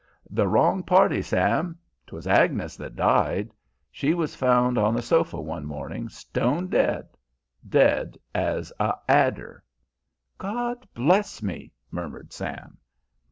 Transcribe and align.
"The 0.31 0.47
wrong 0.47 0.81
party, 0.81 1.21
Sam; 1.21 1.77
'twas 2.07 2.25
Agnes 2.25 2.75
that 2.75 2.95
died. 2.95 3.51
She 3.91 4.15
was 4.15 4.33
found 4.35 4.79
on 4.79 4.95
the 4.95 5.01
sofa 5.03 5.39
one 5.39 5.63
morning 5.67 6.09
stone 6.09 6.69
dead, 6.69 7.07
dead 7.69 8.17
as 8.33 8.73
a 8.79 8.95
adder." 9.07 9.63
"God 10.39 10.87
bless 10.95 11.43
me," 11.43 11.71
murmured 11.91 12.33
Sam. 12.33 12.79